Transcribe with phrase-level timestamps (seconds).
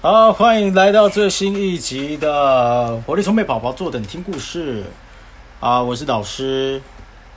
[0.00, 4.84] 好，欢迎来到最新一集的《活力充沛宝宝坐等听故事》
[5.58, 5.82] 啊！
[5.82, 6.80] 我是老师，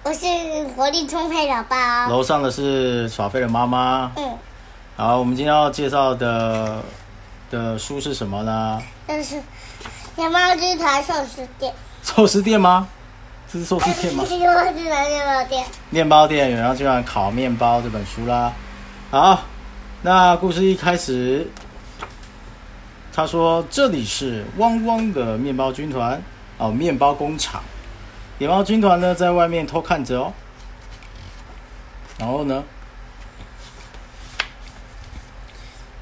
[0.04, 0.28] 我是
[0.76, 1.76] 活力充沛的宝。
[2.08, 4.12] 楼上的是耍废的妈妈。
[4.16, 4.38] 嗯，
[4.96, 6.84] 好，我们今天要介绍的
[7.50, 8.80] 的书是什么呢？
[9.08, 9.42] 这是
[10.16, 11.74] 天猫集团寿司店。
[12.04, 12.88] 寿司店吗？
[13.52, 14.24] 这是寿司店吗？
[14.28, 15.66] 天猫集团面包店。
[15.90, 18.54] 面包店，然后就让烤面包这本书啦。
[19.10, 19.42] 好，
[20.04, 21.50] 那故事一开始，
[23.14, 26.22] 他说这里是汪汪的面包军团
[26.58, 27.62] 哦，面包工厂。
[28.38, 30.34] 面包军团呢在外面偷看着哦。
[32.18, 32.64] 然后呢，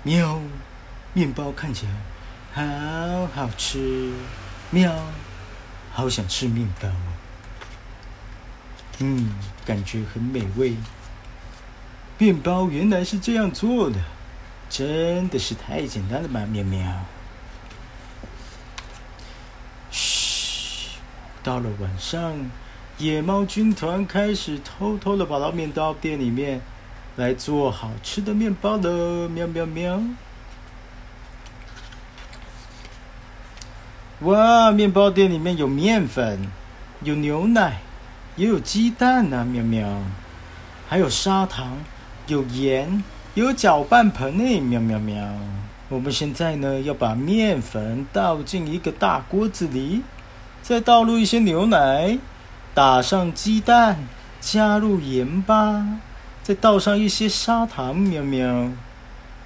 [0.03, 0.39] 喵，
[1.13, 1.91] 面包看起来
[2.53, 4.11] 好好吃，
[4.69, 4.93] 喵，
[5.91, 6.93] 好想吃面包哦。
[8.99, 9.31] 嗯，
[9.65, 10.75] 感觉很美味。
[12.17, 13.97] 面包原来是这样做的，
[14.69, 16.79] 真的是太简单了吧，喵喵。
[19.91, 20.99] 嘘，
[21.41, 22.49] 到了晚上，
[22.99, 26.61] 野猫军团开始偷偷的跑到面包店里面
[27.15, 29.99] 来做好吃的面包了，喵喵喵。
[34.19, 36.47] 哇，面包店里面有面粉，
[37.03, 37.79] 有牛奶。
[38.35, 40.01] 也有鸡蛋呢，喵喵，
[40.87, 41.77] 还有砂糖，
[42.27, 43.03] 有盐，
[43.35, 45.23] 有搅拌盆呢，喵喵喵。
[45.87, 50.01] 我们现在呢要把面粉倒进一个大锅子里，
[50.63, 52.17] 再倒入一些牛奶，
[52.73, 54.07] 打上鸡蛋，
[54.41, 55.85] 加入盐巴，
[56.41, 58.71] 再倒上一些砂糖，喵喵。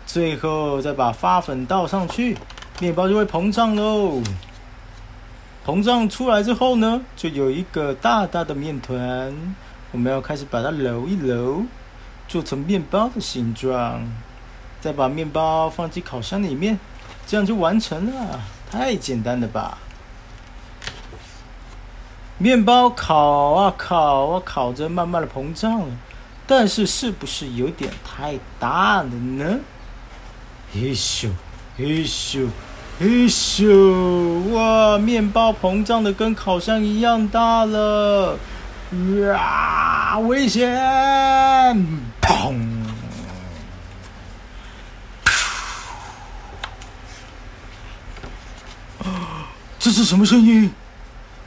[0.05, 2.37] 最后再把发粉倒上去，
[2.79, 4.21] 面包就会膨胀喽。
[5.65, 9.33] 膨胀出来之后呢，就有一个大大的面团。
[9.91, 11.63] 我们要开始把它揉一揉，
[12.33, 14.03] 做成面包的形状。
[14.81, 16.79] 再把面包放进烤箱里面，
[17.27, 18.41] 这样就完成了。
[18.71, 19.77] 太简单了吧？
[22.39, 25.95] 面包烤啊烤啊烤着，慢慢的膨胀了。
[26.47, 29.59] 但是是不是有点太大了呢？
[30.73, 31.29] 嘿咻，
[31.77, 32.49] 嘿咻。
[32.99, 34.49] 嘿咻！
[34.53, 38.39] 哇，面包膨胀的跟烤箱一样大了！
[38.93, 40.69] 哇，危险！
[42.21, 42.55] 砰！
[49.79, 50.71] 这是什么声音？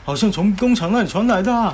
[0.03, 1.73] 好像从工厂那里传来的。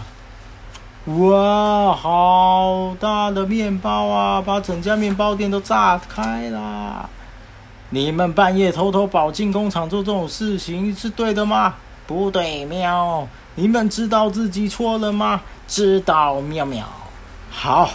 [1.06, 4.42] 哇，好大的面包啊！
[4.42, 7.10] 把整家面包店都炸开了。
[7.90, 11.74] 你们半夜偷偷跑进工厂做这种事情是对的吗？
[12.06, 13.28] 不对，喵！
[13.56, 15.42] 你们知道自己错了吗？
[15.68, 16.86] 知道，喵喵。
[17.52, 17.92] 好，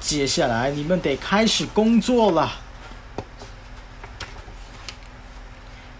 [0.00, 2.50] 接下来你们得开始工作了。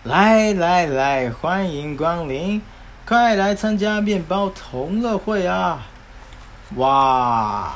[0.05, 2.61] 来来来，欢迎光临，
[3.07, 5.87] 快来参加面包同乐会啊！
[6.77, 7.75] 哇，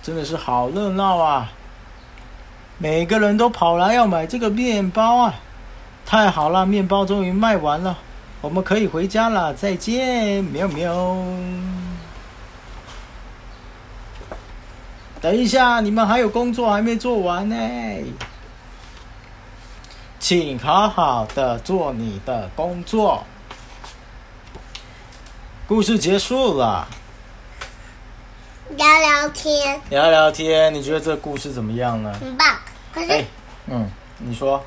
[0.00, 1.50] 真的是好热闹啊！
[2.78, 5.34] 每个人都跑来要买这个面包啊！
[6.06, 7.98] 太好了，面包终于卖完了，
[8.40, 9.52] 我们可以回家了。
[9.54, 10.94] 再见，喵喵。
[15.20, 17.56] 等一下，你们还有工作还没做完呢，
[20.20, 23.24] 请好好的做你的工作。
[25.66, 26.86] 故事结束了。
[28.76, 32.14] 聊聊天，聊聊天，你觉得这个故事怎么样呢？
[32.20, 32.56] 很棒。
[32.92, 33.24] 可是，
[33.66, 34.62] 嗯，你说。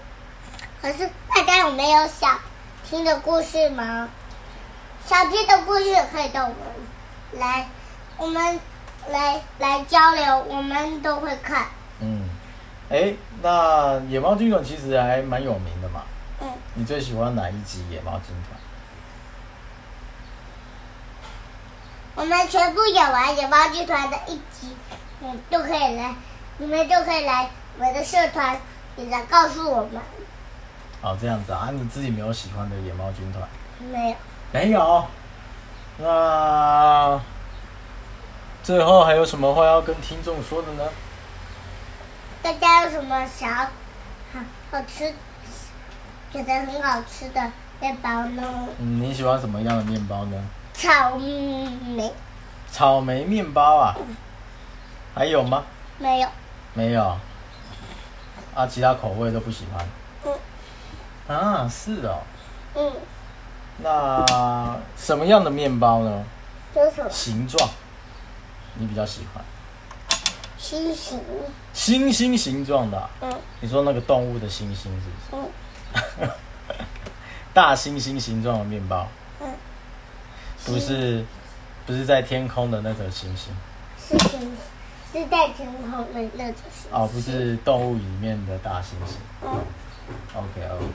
[0.81, 2.37] 可是大家有没有想
[2.91, 4.09] 听的故事吗？
[5.07, 6.57] 想听的故事可以到我们
[7.39, 7.65] 来，
[8.17, 8.59] 我们
[9.07, 11.67] 来来交流，我们都会看。
[12.01, 12.27] 嗯，
[12.89, 16.03] 哎，那野猫军团其实还蛮有名的嘛。
[16.41, 16.49] 嗯。
[16.73, 18.59] 你最喜欢哪一集野猫军团？
[22.15, 24.75] 我们全部演完野猫军团的一集，
[25.21, 26.13] 嗯，都可以来，
[26.57, 28.59] 你们就可以来我们的社团，
[28.97, 30.01] 你来告诉我们。
[31.01, 33.43] 哦，这样子啊，你自己没有喜欢的野猫军团？
[33.91, 34.15] 没有。
[34.51, 35.05] 没有。
[35.97, 37.19] 那
[38.61, 40.83] 最后还有什么话要跟听众说的呢？
[42.43, 44.39] 大家有什么想要好
[44.71, 45.11] 好吃、
[46.31, 48.43] 觉得很好吃的面包呢？
[48.77, 50.43] 嗯，你喜欢什么样的面包呢？
[50.73, 52.13] 草莓，
[52.71, 53.95] 草莓面包啊？
[55.15, 55.63] 还有吗？
[55.97, 56.29] 没有。
[56.73, 57.17] 没有。
[58.55, 59.83] 啊，其他口味都不喜欢。
[61.31, 61.37] 嗯。
[61.37, 62.19] 啊，是哦。
[62.75, 62.91] 嗯。
[63.77, 66.23] 那什么样的面包呢？
[66.75, 67.69] 就是形状，
[68.75, 69.43] 你比较喜欢？
[70.57, 71.19] 星星。
[71.73, 73.09] 星星形状的。
[73.21, 73.33] 嗯。
[73.59, 75.51] 你说那个动物的星星是不是？
[76.23, 76.29] 嗯。
[77.53, 79.05] 大猩猩形状的面包，
[79.41, 79.53] 嗯，
[80.63, 81.25] 不是
[81.85, 83.53] 不是在天空的那颗星星
[83.99, 84.55] 是星，
[85.11, 86.89] 是在天空的那种星。
[86.91, 89.17] 哦，不是动物里面的大猩猩。
[89.43, 89.59] 嗯
[90.33, 90.85] ，OK OK，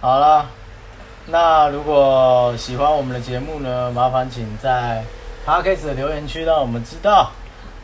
[0.00, 0.46] 好了，
[1.26, 5.02] 那如果喜欢我们的节目呢，麻烦请在
[5.46, 7.30] Podcast 的留言区让我们知道。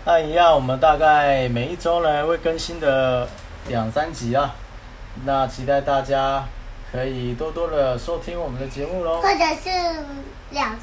[0.04, 3.26] 那一样，我们大概每一周呢会更新的
[3.68, 4.54] 两三集啊，
[5.24, 6.44] 那期待大家
[6.92, 9.28] 可以多多的收听我们的节目喽或。
[9.28, 9.70] 者是
[10.50, 10.76] 两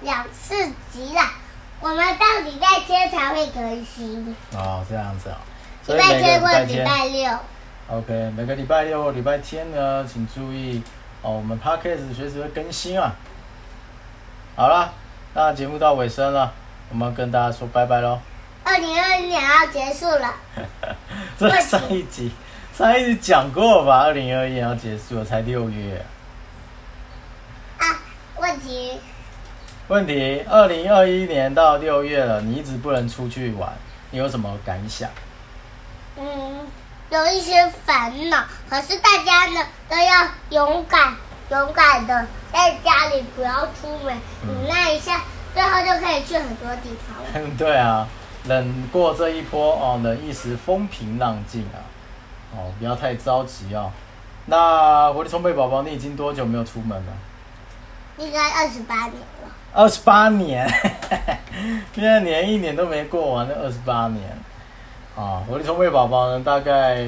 [0.00, 0.54] 两四
[0.92, 1.32] 集啦。
[1.80, 5.38] 我们到礼拜天才会更新，哦，这样子啊、
[5.84, 7.30] 所礼拜天或礼礼拜六。
[7.92, 10.80] OK，每个礼拜六或礼拜天呢，请注意
[11.22, 13.16] 哦，我们 Podcast 随时会更新啊。
[14.54, 14.92] 好了，
[15.34, 16.52] 那节目到尾声了，
[16.90, 18.20] 我们要跟大家说拜拜喽。
[18.62, 20.32] 二零二一年要结束了，
[21.36, 22.30] 这上一集
[22.72, 24.04] 上一集讲过吧？
[24.04, 26.00] 二零二一年要结束了，才六月。
[27.78, 27.98] 啊，
[28.38, 29.00] 问题
[29.88, 33.72] 问题：二零二一年到六月了，你一直不能出去玩，
[34.12, 35.10] 你有什么感想？
[36.16, 36.66] 嗯，
[37.10, 41.14] 有一些烦恼，可是大家呢都要勇敢、
[41.50, 45.20] 勇敢的在家里不要出门，嗯忍耐一下，
[45.52, 47.50] 最后就可以去很多地方了。
[47.58, 48.06] 对啊，
[48.46, 51.82] 忍过这一波哦，忍一时风平浪静啊，
[52.54, 53.90] 哦，不要太着急哦。
[54.46, 57.12] 那活力充沛宝宝，你已经多久没有出门了？
[58.18, 60.68] 应该二十八年了，二十八年，
[61.92, 64.22] 现在连一年都没过完，那二十八年
[65.20, 65.42] 啊！
[65.46, 67.06] 活力充沛宝宝呢，大概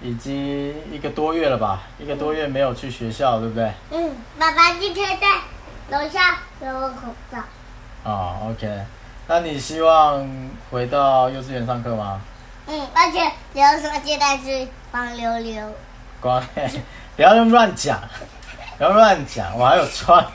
[0.00, 3.70] 已经一个多月了吧，一个多月没有去学校，对不对？
[3.92, 7.38] 嗯，爸爸今天在楼下给我口罩，
[8.10, 8.68] 啊，OK，
[9.28, 10.28] 那你希望
[10.72, 12.20] 回到幼稚园上课吗？
[12.66, 15.64] 嗯，而且刘说现在是光溜溜，
[16.20, 16.42] 光，
[17.14, 18.00] 不要乱讲，
[18.76, 20.26] 不要乱讲，我还有穿，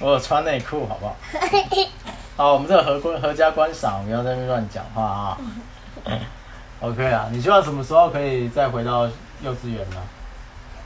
[0.00, 1.16] 我有穿内裤，好不好？
[2.36, 5.38] 好，我们这个合观合家观赏，不要在那边乱讲话啊。
[6.82, 9.06] OK 啊，你希望什么时候可以再回到
[9.40, 9.96] 幼稚园呢？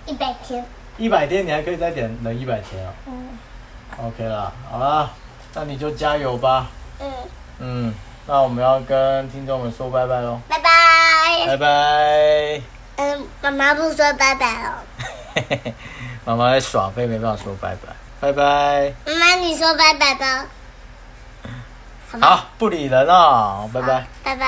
[0.05, 0.65] 一百天，
[0.99, 2.93] 一百天，你还可以再点忍一百天哦。
[3.07, 3.29] 嗯
[3.99, 5.09] OK 啦，好啦，
[5.55, 6.67] 那你就加油吧。
[7.01, 7.11] 嗯，
[7.61, 7.95] 嗯，
[8.27, 10.71] 那我们要跟听众们说拜拜喽，拜拜。
[11.47, 12.61] 拜拜。
[12.97, 14.75] 嗯，妈妈不说拜拜哦，
[16.27, 17.89] 妈妈在耍废，没办法说拜拜，
[18.21, 18.93] 拜拜。
[19.07, 20.47] 妈妈你说拜拜吧。
[22.21, 24.07] 好，不理人啊，拜拜。
[24.23, 24.45] 拜拜。